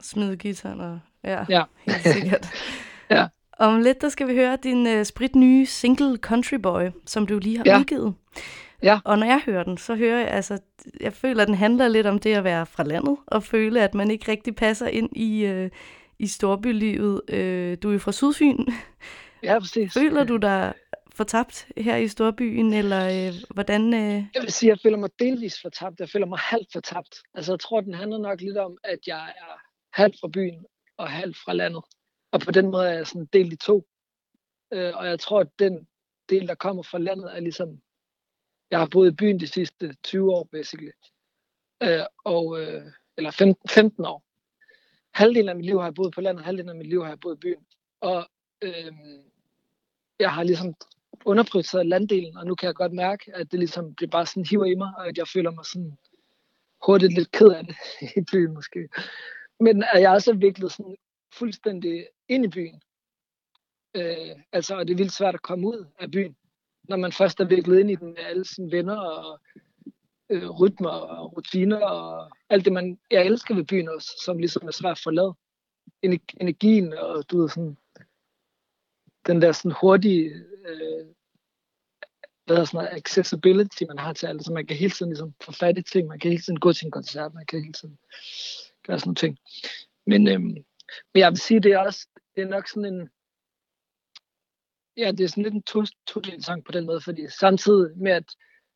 [0.00, 1.00] Smide gitaren og...
[1.24, 1.64] Ja, Ja.
[1.86, 2.46] helt sikkert.
[3.10, 3.28] Ja.
[3.58, 7.56] Om lidt, der skal vi høre din uh, spritnye single Country Boy, som du lige
[7.58, 7.78] har Ja.
[7.80, 8.14] udgivet.
[8.84, 9.00] Ja.
[9.04, 10.58] Og når jeg hører den, så hører jeg, altså,
[11.00, 13.94] jeg føler, at den handler lidt om det at være fra landet, og føle, at
[13.94, 15.70] man ikke rigtig passer ind i, uh,
[16.18, 17.20] i storbylivet.
[17.32, 18.58] Uh, du er jo fra Sydfyn.
[19.42, 19.94] Ja, præcis.
[19.94, 20.74] Føler du dig
[21.14, 23.82] fortabt her i storbyen, eller uh, hvordan...
[23.94, 24.24] Uh...
[24.34, 26.00] Jeg vil sige, at jeg føler mig delvis fortabt.
[26.00, 27.18] Jeg føler mig halvt fortabt.
[27.34, 29.60] Altså jeg tror, den handler nok lidt om, at jeg er
[29.92, 30.64] halvt fra byen
[30.96, 31.82] og halvt fra landet.
[32.32, 33.84] Og på den måde er jeg sådan delt i to.
[34.72, 35.86] Øh, og jeg tror, at den
[36.28, 37.80] del, der kommer fra landet, er ligesom,
[38.70, 40.90] jeg har boet i byen de sidste 20 år, basically.
[41.82, 42.82] Øh, og, øh,
[43.16, 44.24] eller 15, 15 år.
[45.14, 47.20] Halvdelen af mit liv har jeg boet på landet, halvdelen af mit liv har jeg
[47.20, 47.66] boet i byen.
[48.00, 48.28] Og
[48.62, 48.92] øh,
[50.18, 50.74] jeg har ligesom
[51.24, 54.64] underprioriteret landdelen, og nu kan jeg godt mærke, at det ligesom det bare sådan hiver
[54.64, 55.98] i mig, og at jeg føler mig sådan
[56.86, 57.76] hurtigt lidt ked af det
[58.18, 58.88] i byen måske.
[59.60, 60.96] Men at jeg også er viklet sådan
[61.32, 62.82] fuldstændig ind i byen.
[63.94, 66.36] Øh, altså, og det er vildt svært at komme ud af byen,
[66.88, 69.40] når man først er viklet ind i den med alle sine venner og
[70.30, 74.68] øh, rytmer og rutiner og alt det, man, jeg elsker ved byen også, som ligesom
[74.68, 75.34] er svært at forlade.
[76.40, 77.76] Energien og du ved sådan,
[79.26, 80.34] den der sådan hurtige,
[80.66, 81.06] øh,
[82.46, 84.44] hvad der sådan noget, accessibility, man har til alt.
[84.44, 86.72] Så man kan hele tiden ligesom få fat i ting, man kan hele tiden gå
[86.72, 87.98] til en koncert, man kan hele tiden
[88.86, 89.38] gøre sådan nogle ting.
[90.06, 90.44] Men, øhm,
[91.14, 93.10] men jeg vil sige, det er også, det er nok sådan en,
[94.96, 98.12] ja, det er sådan lidt en to, to sang på den måde, fordi samtidig med,
[98.12, 98.24] at,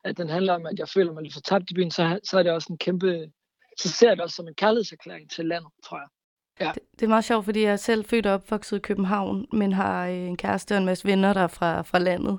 [0.05, 2.43] at den handler om, at jeg føler mig lidt fortabt i byen, så, så er
[2.43, 3.31] det også en kæmpe,
[3.79, 6.09] så ser jeg det også som en kærlighedserklæring til landet, tror jeg.
[6.75, 9.73] Det, det er meget sjovt, fordi jeg er selv født og opvokset i København, men
[9.73, 12.39] har øh, en kæreste og en masse venner der er fra, fra landet.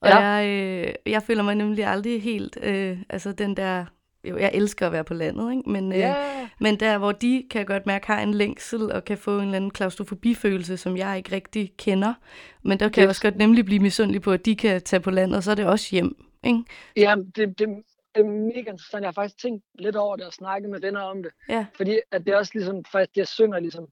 [0.00, 0.18] Og Ja.
[0.18, 3.84] jeg, øh, jeg føler mig nemlig aldrig helt, øh, altså den der,
[4.30, 5.70] jo, jeg elsker at være på landet, ikke?
[5.70, 9.04] Men, øh, Ja, men der, hvor de, kan jeg godt mærke, har en længsel og
[9.04, 12.14] kan få en eller anden klaustrofobifølelse, som jeg ikke rigtig kender.
[12.62, 13.10] Men der kan jeg Yes.
[13.10, 15.54] også godt nemlig blive misundelig på, at de kan tage på landet, og så er
[15.54, 16.24] det også hjem.
[16.44, 16.62] Ikke?
[16.96, 17.68] ja det, det,
[18.14, 19.02] det er mega interessant.
[19.02, 21.32] Jeg har faktisk tænkt lidt over det og snakket med venner om det.
[21.48, 21.66] Ja.
[21.76, 23.86] Fordi at det er også ligesom, faktisk, jeg synger ligesom,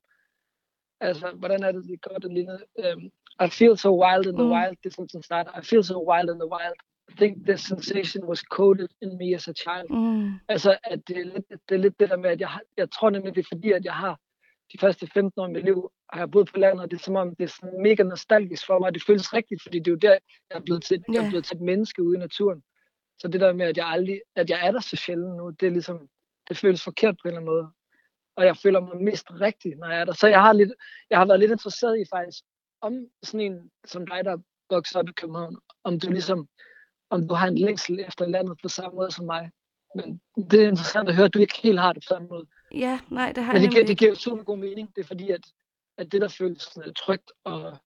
[1.00, 2.58] altså, hvordan er det, det går, det ligner,
[2.94, 3.02] um,
[3.46, 4.50] I feel so wild in the Mm.
[4.52, 6.78] wild, det er sådan, den starter, I feel so wild in the wild.
[7.14, 9.90] I think this sensation was coded in me as a child.
[9.90, 10.32] Mm.
[10.48, 12.90] Altså, at det er lidt det, er lidt det der med, at jeg, har, jeg
[12.90, 14.20] tror nemlig, det er fordi, at jeg har
[14.72, 17.02] de første 15 år af mit liv, har jeg boet på landet, og det er
[17.02, 19.86] som om, det er sådan mega nostalgisk for mig, og det føles rigtigt, fordi det
[19.86, 20.10] er jo der,
[20.50, 21.24] jeg er blevet til, jeg Ja.
[21.24, 22.62] er blevet til et menneske ude i naturen.
[23.18, 25.66] Så det der med, at jeg aldrig, at jeg er der så sjældent nu, det
[25.66, 26.08] er ligesom,
[26.48, 27.68] det føles forkert på en eller anden måde.
[28.36, 30.12] Og jeg føler mig mest rigtig, når jeg er der.
[30.12, 30.72] Så jeg har, lidt,
[31.10, 32.44] jeg har været lidt interesseret i faktisk,
[32.80, 34.36] om sådan en som dig, der
[34.70, 36.48] vokser op i København, om du ligesom,
[37.14, 39.50] om du har en længsel efter landet på samme måde som mig.
[39.96, 42.44] Men det er interessant at høre, at du ikke helt har det på samme måde.
[42.74, 44.88] Ja, nej, det har Men jeg det giver, det giver super god mening.
[44.96, 45.40] Det er fordi, at,
[45.98, 47.76] at det, der føles sådan lidt trygt og,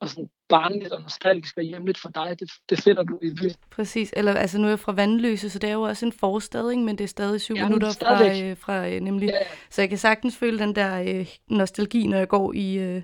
[0.00, 3.54] og sådan barnligt og nostalgisk og hjemligt for dig, det, det finder du i byen.
[3.70, 6.70] Præcis, eller altså nu er jeg fra Vandløse, så det er jo også en forstad,
[6.70, 6.82] ikke?
[6.82, 9.28] men det er stadig syv Ja, minutter fra, øh, fra øh, nemlig.
[9.28, 9.38] Ja,
[9.70, 13.02] Så jeg kan sagtens føle den der øh, nostalgi, når jeg går i øh,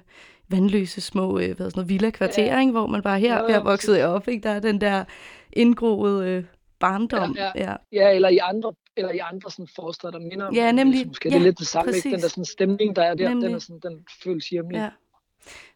[0.48, 2.60] Vandløse små øh, hvad sådan noget, villa-kvarterer, Ja.
[2.60, 2.72] ikke?
[2.72, 4.42] hvor man bare her, Jo, her jo, voksede jeg op, ikke?
[4.42, 5.04] der er den der
[5.52, 6.44] indgroede øh,
[6.80, 7.36] barndom.
[7.38, 7.74] Ja, ja.
[7.92, 10.74] ja, eller i andre, eller i andre sådan forsteder, der minder om Ja, det.
[10.74, 11.06] nemlig.
[11.08, 12.10] Måske Ja, det er lidt det samme, ikke?
[12.10, 13.46] Den der sådan stemning, der er der, Nemlig.
[13.48, 14.76] den, er sådan, den føles hjemlig.
[14.78, 14.88] ja.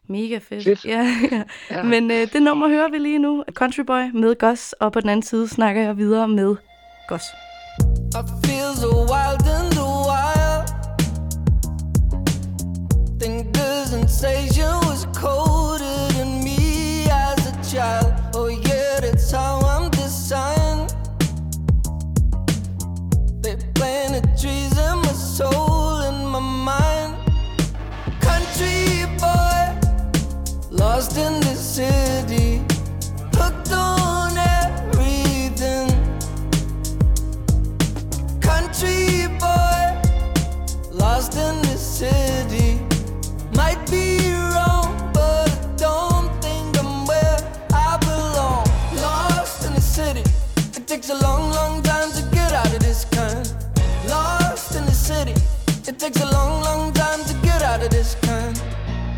[0.09, 0.63] Mega fedt.
[0.63, 0.85] Fedt.
[0.85, 1.43] Ja, ja.
[1.71, 1.83] Ja.
[1.83, 3.43] Men øh, det nummer hører vi lige nu.
[3.53, 6.55] Country Boy med Goss, og på den anden side snakker jeg videre med
[7.07, 7.23] Goss.
[8.19, 10.67] I feel so wild in the wild.
[13.21, 14.86] Think the sensation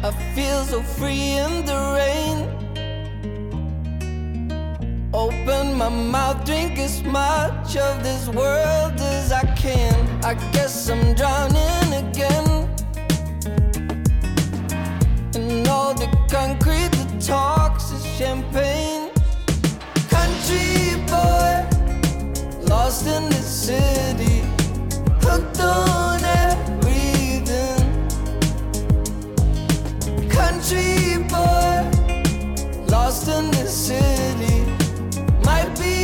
[0.10, 2.38] I feel so free in the rain.
[5.14, 9.94] Open my mouth, drink as much of this world as I can.
[10.26, 12.48] I guess I'm drowning again.
[15.36, 19.12] And all the concrete that talks is champagne.
[20.10, 21.68] Country boy,
[22.66, 24.42] lost in the city,
[25.22, 26.89] hooked on everything.
[30.40, 31.84] Country boy,
[32.88, 34.64] lost in the city.
[35.44, 35.99] Might be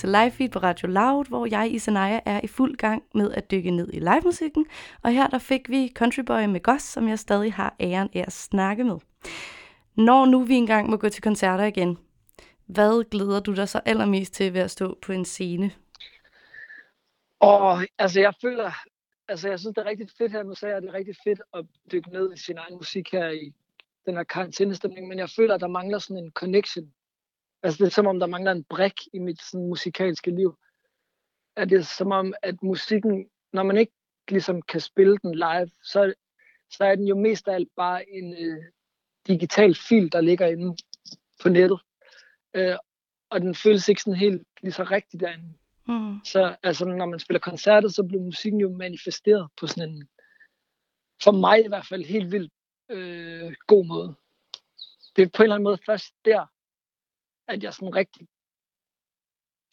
[0.00, 3.50] til Live Feed på Radio Loud, hvor jeg, Isanaya, er i fuld gang med at
[3.50, 4.66] dykke ned i livemusikken.
[5.02, 8.24] Og her der fik vi Country Boy med Goss, som jeg stadig har æren af
[8.26, 8.98] at snakke med.
[9.96, 11.98] Når nu vi engang må gå til koncerter igen,
[12.66, 15.70] hvad glæder du dig så allermest til ved at stå på en scene?
[17.40, 18.72] Og altså, jeg føler,
[19.28, 20.42] altså, jeg synes, det er rigtig fedt her.
[20.42, 23.28] Nu sagde jeg, det er rigtig fedt at dykke ned i sin egen musik her
[23.28, 23.52] i
[24.06, 26.92] den her karantænestemning, men jeg føler, at der mangler sådan en connection.
[27.62, 30.58] Altså, det er som om, der mangler en brik i mit sådan, musikalske liv.
[31.56, 33.92] At det er som om, at musikken, når man ikke
[34.28, 36.14] ligesom kan spille den live, så,
[36.70, 38.62] så er den jo mest af alt bare en øh,
[39.26, 40.76] digital fil, der ligger inde
[41.42, 41.80] på nettet.
[42.54, 42.76] Øh,
[43.30, 45.54] og den føles ikke sådan helt lige så rigtig derinde.
[45.88, 46.24] Mm.
[46.24, 50.08] Så altså, når man spiller koncerter, så bliver musikken jo manifesteret på sådan en,
[51.22, 52.52] for mig i hvert fald, helt vildt
[52.88, 54.14] øh, god måde.
[55.16, 56.46] Det er på en eller anden måde først der,
[57.50, 58.28] at jeg sådan rigtig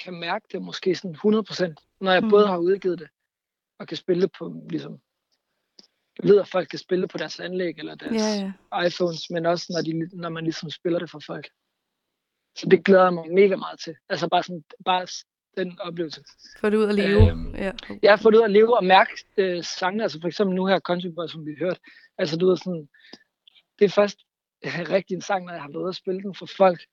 [0.03, 2.29] kan mærke det måske sådan 100%, når jeg Mm.
[2.29, 3.09] både har udgivet det,
[3.79, 5.01] og kan spille det på, ligesom,
[6.19, 8.87] jeg ved, at folk kan spille det på deres anlæg eller deres Ja, ja.
[8.87, 11.49] iPhones, men også når, de, når man ligesom spiller det for folk.
[12.57, 13.95] Så det glæder jeg mig mega meget til.
[14.09, 15.07] Altså bare, sådan, bare
[15.57, 16.23] den oplevelse.
[16.59, 17.29] Få det ud at leve.
[17.31, 17.71] Øhm, ja.
[18.01, 20.79] Jeg har fået ud at leve og mærke øh, sangene, altså for eksempel nu her
[20.79, 21.79] Country Boy, som vi har hørt.
[22.17, 22.89] Altså du ved sådan,
[23.79, 24.19] det er først
[24.65, 26.85] rigtig en sang, når jeg har været ude spille den for folk.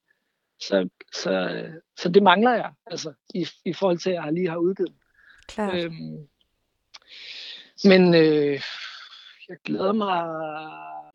[0.69, 1.65] Så, så,
[1.97, 4.95] så det mangler jeg, altså i, i forhold til, at jeg lige har udgivet.
[5.49, 5.85] Klart.
[5.85, 6.29] Øhm,
[7.85, 8.63] men øh,
[9.49, 10.25] jeg glæder mig,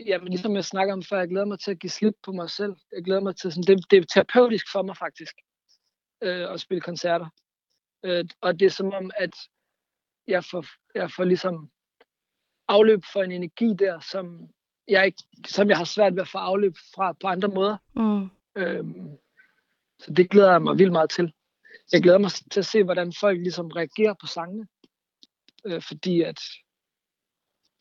[0.05, 2.49] jamen ligesom jeg snakker om før, jeg glæder mig til at give slip på mig
[2.49, 2.75] selv.
[2.91, 5.35] Jeg glæder mig til, sådan, det, det er terapeutisk for mig faktisk,
[6.23, 7.29] øh, at spille koncerter.
[8.03, 9.35] Øh, og det er som om, at
[10.27, 11.69] jeg får, jeg får ligesom
[12.67, 14.49] afløb for en energi der, som
[14.87, 17.77] jeg, ikke, som jeg har svært ved at få afløb fra på andre måder.
[17.95, 18.29] Mm.
[18.55, 19.17] Øhm,
[19.99, 21.33] så det glæder jeg mig vildt meget til.
[21.91, 24.67] Jeg glæder mig til at se, hvordan folk ligesom reagerer på sangene.
[25.65, 26.39] Øh, fordi at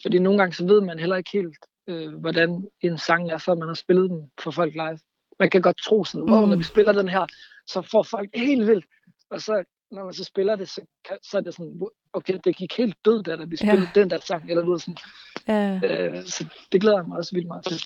[0.02, 1.56] fordi nogle gange så ved man heller ikke helt,
[1.86, 4.98] øh, hvordan en sang er, før man har spillet den for folk live.
[5.38, 6.48] Man kan godt tro sådan, wow, Mm.
[6.48, 7.26] når vi spiller den her,
[7.66, 8.86] så får folk helt vildt.
[9.30, 11.80] Og så når man så spiller det, så, kan, så er det sådan,
[12.12, 14.00] okay, det gik helt død, da vi spillede ja.
[14.00, 14.50] den der sang.
[14.50, 14.96] Eller noget sådan.
[15.48, 15.80] Ja.
[15.84, 17.84] Øh, så det glæder jeg mig også vildt meget til.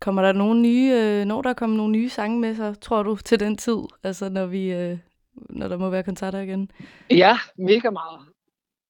[0.00, 3.16] Kommer der nogle nye, øh, når der kommer nogle nye sange med, så tror du
[3.16, 4.98] til den tid, altså når vi, øh,
[5.34, 6.70] når der må være koncerter igen?
[7.10, 8.28] Ja, mega meget.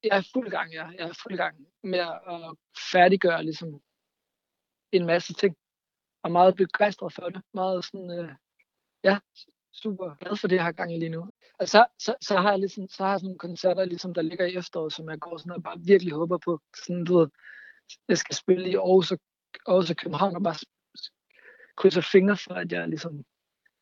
[0.05, 0.87] Jeg er fuld gang, ja.
[0.99, 2.57] Jeg er fuld gang med at
[2.93, 3.81] færdiggøre ligesom
[4.93, 5.57] en masse ting.
[6.23, 7.43] Og meget begejstret for det.
[7.55, 8.29] Meget sådan, øh,
[9.05, 9.19] ja,
[9.73, 11.31] super glad for det, jeg har gang i lige nu.
[11.59, 14.23] Og så, så, så har jeg ligesom, så har jeg sådan nogle koncerter, ligesom, der
[14.23, 16.61] ligger i efteråret, som jeg går sådan og bare virkelig håber på.
[16.77, 17.29] Sådan, du ved,
[18.09, 19.19] jeg skal spille i Aarhus og,
[19.67, 20.55] Aarhus og København og bare
[21.77, 23.12] krydser fingre for, at jeg ligesom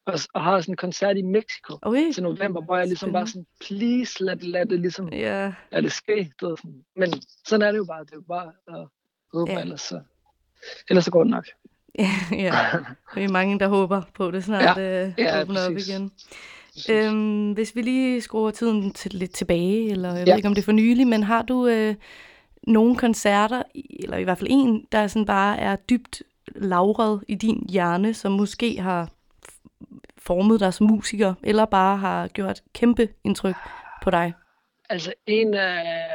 [0.07, 2.13] og, og har sådan en koncert i Mexico Okay.
[2.13, 5.93] til november, hvor jeg ligesom bare sådan, please lad, lad det ligesom Ja, lad det
[5.93, 6.33] ske.
[6.41, 6.85] Du ved, sådan.
[6.97, 7.13] Men
[7.47, 8.05] sådan er det jo bare.
[8.05, 8.89] Det er jo bare at
[9.33, 9.57] håbe, Ja.
[9.57, 9.63] ja.
[9.63, 10.01] ellers, så,
[10.91, 11.47] ellers så går det nok.
[12.33, 12.53] ja.
[13.15, 15.07] Vi er mange, der håber på det snart ja.
[15.07, 15.89] øh, Ja, åbner op præcis.
[15.89, 16.11] igen.
[16.73, 16.89] Præcis.
[16.91, 20.21] Øhm, hvis vi lige skruer tiden til, lidt tilbage, eller jeg ja.
[20.21, 20.37] ved Ja.
[20.37, 21.95] ikke, om det er for nylig, men har du øh,
[22.67, 23.63] nogle koncerter,
[24.01, 26.23] eller i hvert fald en, der sådan bare er dybt
[26.55, 29.11] lavret i din hjerne, som måske har
[30.19, 33.57] formet dig som musiker, eller bare har gjort kæmpe indtryk
[34.03, 34.35] på dig?
[34.89, 36.09] Altså en af...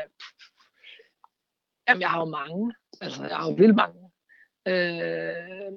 [1.87, 2.73] Jamen, jeg har jo mange.
[3.01, 4.11] Altså, jeg har jo vildt mange.
[4.67, 5.73] Øh,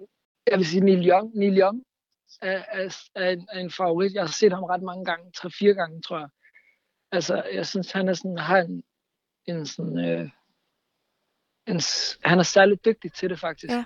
[0.47, 1.37] jeg vil sige Neil Young.
[1.37, 1.83] Neil Young
[2.43, 4.15] er, er, er, en, er en favorit.
[4.15, 5.33] Jeg har set ham ret mange gange.
[5.33, 6.29] Tre-fire gange, tror jeg.
[7.13, 8.83] Altså, jeg synes, han er sådan, har en,
[9.47, 9.99] en sådan...
[9.99, 10.31] Øh,
[11.67, 11.81] en,
[12.25, 13.73] han er særligt dygtig til det, faktisk.
[13.73, 13.85] Ja.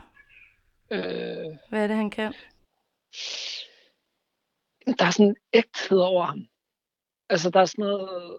[0.95, 2.35] Øh, Hvad er det, han kan?
[4.99, 6.47] der er sådan en ægthed over ham.
[7.29, 8.39] Altså, der er sådan noget...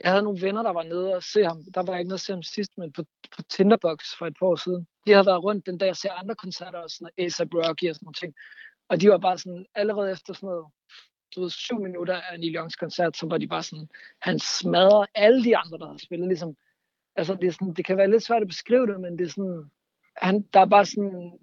[0.00, 1.64] Jeg havde nogle venner, der var nede og se ham.
[1.74, 3.02] Der var jeg ikke nede at se ham sidst, men på,
[3.36, 4.86] på Tinderbox for et par år siden.
[5.06, 7.88] De havde været rundt den dag, jeg ser andre koncerter, og sådan noget, A$AP Rocky
[7.88, 8.34] og sådan nogle ting.
[8.88, 10.66] Og de var bare sådan, allerede efter sådan noget,
[11.34, 13.88] du ved, syv minutter af Neil Youngs koncert, så var de bare sådan,
[14.20, 16.28] han smadrer alle de andre, der har spillet.
[16.28, 16.56] Ligesom,
[17.16, 19.30] altså, det, er sådan, det kan være lidt svært at beskrive det, men det er
[19.30, 19.70] sådan,
[20.16, 21.38] han, der er bare sådan,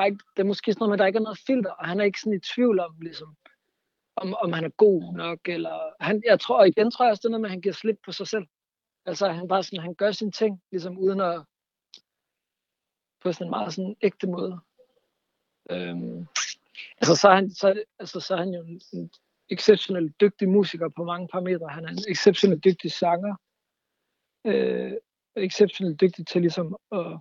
[0.00, 1.70] der er ikke, det er måske sådan noget med, at der ikke er noget filter,
[1.70, 3.36] og han er ikke sådan i tvivl om, ligesom,
[4.16, 7.20] om, om han er god nok, eller han, jeg tror, og igen tror jeg også,
[7.20, 8.46] det er noget med, at han giver slip på sig selv.
[9.06, 11.44] Altså, han bare sådan, han gør sine ting, ligesom uden at,
[13.22, 14.60] på sådan en meget sådan ægte måde.
[15.70, 16.26] Øhm,
[17.00, 19.10] Altså, så er han, så, altså, så er han jo en, en
[19.50, 21.68] exceptionelt dygtig musiker på mange parametre.
[21.68, 23.34] Han er en exceptionelt dygtig sanger.
[24.46, 24.92] Øh,
[25.36, 27.18] exceptionelt dygtig til ligesom at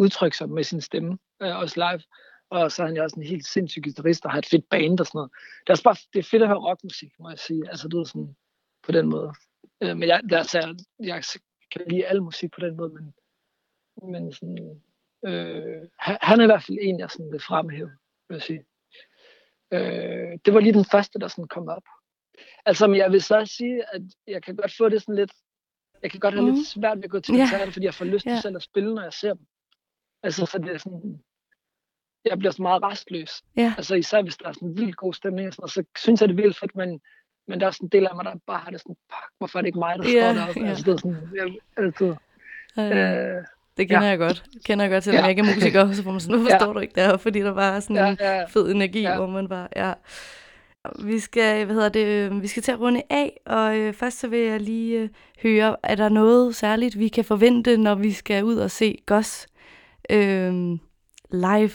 [0.00, 2.02] udtrykke sig med sin stemme, øh, også live.
[2.50, 5.00] Og så er han jo også en helt sindssyg guitarist og har et fedt band
[5.00, 5.30] og sådan noget.
[5.60, 7.62] Det er også bare det er fedt at høre rockmusik, må jeg sige.
[7.70, 8.36] Altså, du ved sådan,
[8.82, 9.32] på den måde.
[9.82, 10.74] Øh, men jeg, altså, jeg,
[11.08, 11.24] jeg
[11.72, 13.14] kan lide al musik på den måde, men,
[14.12, 14.82] men sådan,
[15.26, 17.90] øh, han, er i hvert fald en, jeg sådan vil fremhæve,
[18.28, 18.64] vil jeg sige.
[19.72, 21.86] Øh, det var lige den første, der sådan kom op.
[22.66, 25.32] Altså, men jeg vil så sige, at jeg kan godt få det sådan lidt,
[26.02, 26.54] jeg kan godt have mm.
[26.54, 28.40] Lidt svært ved at gå til koncerter, fordi jeg får lyst til Ja.
[28.40, 29.46] selv at spille, når jeg ser dem.
[30.22, 31.20] Altså, for det er sådan,
[32.24, 33.42] jeg bliver så meget restløs.
[33.56, 33.74] Ja.
[33.76, 36.38] Altså, især hvis der er sådan en vildt god stemning, sådan, så synes jeg, det
[36.38, 37.00] er vildt fedt, men,
[37.48, 39.58] men der er sådan en del af mig, der bare har det sådan, "Fuck, hvorfor
[39.58, 40.60] er det ikke mig, der Ja, står deroppe?
[40.60, 40.68] ja.
[40.68, 42.14] Altså, det er sådan, jeg, altid,
[42.78, 43.44] Øh, øh,
[43.76, 44.08] det kender ja.
[44.08, 44.44] jeg godt.
[44.64, 45.20] Kender jeg godt til, at Ja.
[45.20, 46.58] jeg ikke er musiker, så får man sådan, hvorfor Ja.
[46.58, 47.16] står du ikke der?
[47.16, 49.16] Fordi der bare er sådan ja, en ja, fed energi, Ja.
[49.16, 49.92] hvor man bare, ja.
[51.04, 54.18] Vi skal, hvad hedder det, øh, vi skal til at runde af, og øh, først
[54.18, 55.08] så vil jeg lige øh,
[55.42, 59.46] høre, er der noget særligt, vi kan forvente, når vi skal ud og se Goss
[60.10, 60.78] øh,
[61.30, 61.70] live?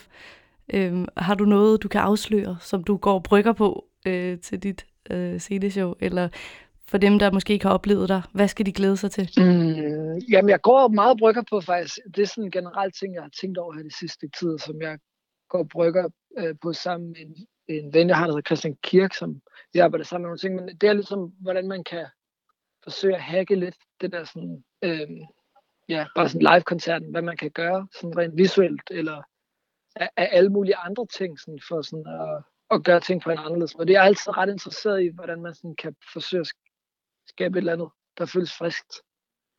[0.73, 4.63] Øh, har du noget, du kan afsløre, som du går og brygger på øh, til
[4.63, 5.93] dit øh, CD-show?
[5.99, 6.29] Eller
[6.87, 9.29] for dem, der måske ikke har oplevet dig, hvad skal de glæde sig til?
[9.37, 11.97] Mm, jamen, jeg går meget brygger på faktisk.
[12.15, 14.81] Det er sådan en generel ting, jeg har tænkt over her de sidste tid, som
[14.81, 14.97] jeg
[15.49, 19.13] går brygger øh, på sammen med en, en ven, jeg har, der hedder Christian Kirk,
[19.13, 19.41] som
[19.73, 20.55] jeg arbejder sammen med nogle ting.
[20.55, 22.05] Men det er ligesom, hvordan man kan
[22.83, 25.07] forsøge at hacke lidt det der sådan, øh,
[25.89, 29.21] ja, bare sådan live-koncerten, hvad man kan gøre sådan rent visuelt, eller
[29.95, 33.37] af, af alle mulige andre ting, sådan for sådan at, at gøre ting på en
[33.37, 33.87] anderledes måde.
[33.87, 36.51] Det er jeg altid ret interesseret i, hvordan man sådan kan forsøge at
[37.27, 38.93] skabe et eller andet, der føles friskt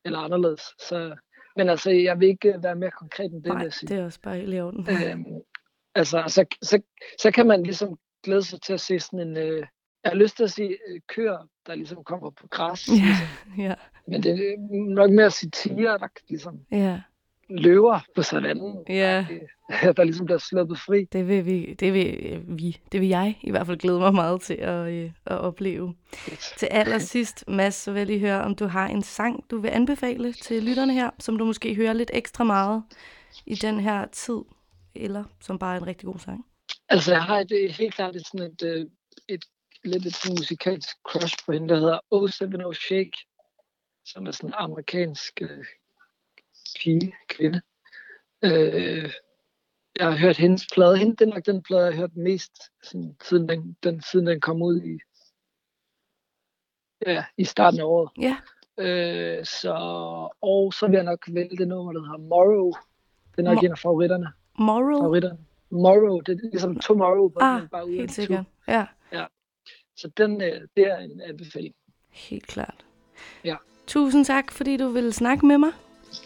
[0.05, 0.61] eller anderledes.
[0.61, 1.15] Så,
[1.55, 4.35] men altså, jeg vil ikke være mere konkret end det, Nej, det er også bare
[4.35, 4.87] helt i orden.
[4.89, 5.41] Øhm,
[5.95, 6.81] altså, så, så,
[7.19, 9.65] så kan man ligesom glæde sig til at se sådan en, øh,
[10.03, 12.87] jeg har lyst til at sige øh, køer, der ligesom kommer på græs.
[12.87, 13.27] Ja, Ligesom.
[13.57, 13.75] ja,
[14.07, 14.55] Men det er
[14.93, 17.01] nok mere tiger, der ligesom ja.
[17.49, 18.77] løver på savannen.
[18.89, 19.25] Ja.
[19.97, 21.03] Der ligesom bliver sluppet fri.
[21.03, 24.13] Det vil vi, det vil øh, vi, det vil jeg i hvert fald glæde mig
[24.13, 25.95] meget til at, øh, at opleve.
[26.57, 29.69] Til allersidst, Mads, så vil jeg lige høre, om du har en sang, du vil
[29.69, 32.83] anbefale til lytterne her, som du måske hører lidt ekstra meget
[33.45, 34.39] i den her tid,
[34.95, 36.45] eller som bare er en rigtig god sang.
[36.89, 38.85] Altså, jeg har et, et helt klart et, sådan et, øh,
[39.29, 39.45] et,
[39.83, 43.11] lidt et musikalsk crush på hende, der hedder 070 Shake,
[44.07, 45.65] som er sådan en amerikansk øh,
[46.79, 47.61] pige, kvinde.
[48.41, 49.11] Øh,
[49.99, 50.97] jeg har hørt hendes plade.
[50.97, 52.53] Hende, det er nok den plade, jeg har hørt mest,
[52.83, 54.99] sådan, siden, den, den, siden den kom ud i,
[57.07, 58.09] ja, i starten af året.
[58.21, 58.37] Ja,
[58.79, 59.73] Øh, så,
[60.41, 62.71] og så vil jeg nok vælge det nummer, der hedder Morrow.
[63.31, 64.27] Det er nok Mo- en af favoritterne.
[64.59, 64.99] Morrow.
[65.01, 65.39] favoritterne.
[65.69, 68.45] Morrow, det er ligesom tomorrow, på Ah, men bare uden helt sikkert.
[68.67, 68.85] Ja,
[69.95, 71.75] Så den, øh, det er en anbefaling.
[72.09, 72.85] helt klart.
[73.43, 73.55] Ja.
[73.87, 75.69] Tusind tak, fordi du ville snakke med mig.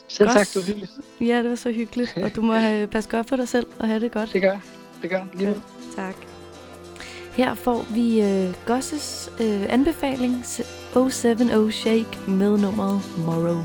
[0.07, 0.37] Selv Godt.
[0.37, 0.91] tak, var hyggeligt.
[1.21, 3.87] Ja, det var så hyggeligt, og du må have, passe godt på dig selv og
[3.87, 4.33] have det godt.
[4.33, 4.57] Det gør.
[5.01, 5.23] Det gør.
[5.33, 5.61] Lige måde.
[5.95, 6.15] Tak.
[7.33, 10.61] Her får vi øh, Gosses øh, anbefaling, s-
[10.93, 13.57] 070 Shake med nummeret Morrow.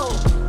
[0.00, 0.39] go.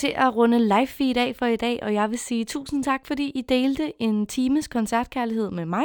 [0.00, 3.06] Til at runde live feed af for i dag, og jeg vil sige tusind tak,
[3.06, 5.84] fordi I delte en times koncertkærlighed med mig.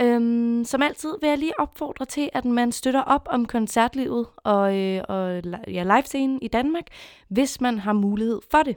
[0.00, 4.76] Øhm, som altid vil jeg lige opfordre til, at man støtter op om koncertlivet og,
[4.78, 6.84] øh, og ja, livescenen i Danmark,
[7.28, 8.76] hvis man har mulighed for det.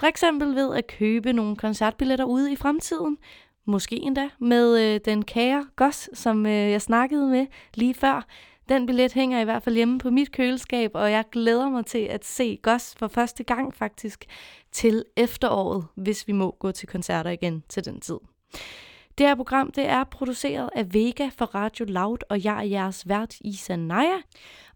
[0.00, 3.18] For eksempel ved at købe nogle koncertbilletter ude i fremtiden.
[3.66, 8.26] Måske endda med øh, den kære Goss, som øh, jeg snakkede med lige før.
[8.68, 11.98] Den billet hænger i hvert fald hjemme på mit køleskab, og jeg glæder mig til
[11.98, 14.24] at se Goss for første gang faktisk
[14.72, 18.18] til efteråret, hvis vi må gå til koncerter igen til den tid.
[19.18, 23.08] Det her program det er produceret af Vega for Radio Loud, og jeg er jeres
[23.08, 24.18] vært Isa Naja.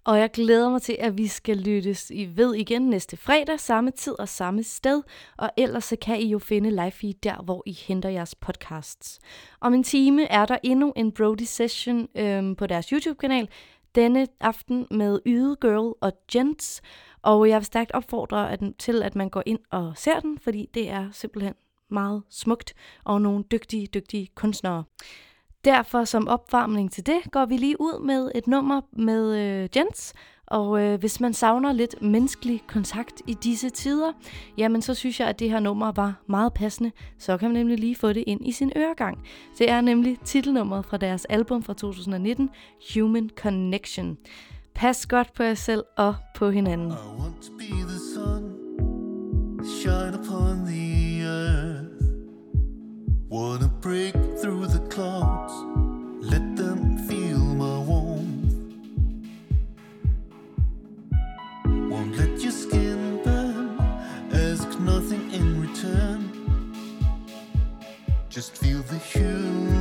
[0.05, 3.91] Og jeg glæder mig til, at vi skal lyttes i ved igen næste fredag, samme
[3.91, 5.03] tid og samme sted.
[5.37, 9.19] Og ellers så kan I jo finde live feed der, hvor I henter jeres podcasts.
[9.61, 13.49] Om en time er der endnu en Brody Session øhm, på deres YouTube-kanal.
[13.95, 16.83] Denne aften med Yde Girl og Gents.
[17.23, 20.69] Og jeg vil stærkt opfordre at, til, at man går ind og ser den, fordi
[20.75, 21.55] det er simpelthen
[21.91, 22.75] meget smukt
[23.05, 24.85] og nogle dygtige, dygtige kunstnere.
[25.65, 30.15] Derfor som opvarmning til det, går vi lige ud med et nummer med øh, Jens.
[30.51, 34.13] Og øh, hvis man savner lidt menneskelig kontakt i disse tider,
[34.59, 36.93] jamen så synes jeg, at det her nummer var meget passende.
[37.19, 39.19] Så kan man nemlig lige få det ind i sin øregang.
[39.59, 42.51] Det er nemlig titelnummeret fra deres album fra 2019,
[42.95, 44.19] Human Connection.
[44.75, 46.89] Pas godt på jer selv og på hinanden.
[46.89, 48.43] I want to be the sun,
[49.65, 51.89] shine upon the earth.
[53.31, 54.28] Wanna break
[62.49, 63.79] your skin burn,
[64.33, 66.21] ask nothing in return.
[68.31, 69.78] Just feel the hue.